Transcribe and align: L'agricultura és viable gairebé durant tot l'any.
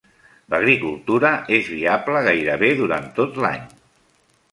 L'agricultura 0.51 1.29
és 1.57 1.69
viable 1.73 2.23
gairebé 2.29 2.71
durant 2.81 3.05
tot 3.21 3.37
l'any. 3.45 3.69